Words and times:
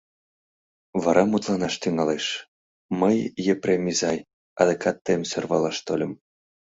Вара 1.03 1.23
мутланаш 1.31 1.75
тӱҥалеш:— 1.81 2.25
Мый, 2.99 3.17
Епрем 3.53 3.83
изай, 3.91 4.17
адакат 4.61 4.97
тыйым 5.05 5.23
сӧрвалаш 5.29 5.77
тольым. 5.85 6.11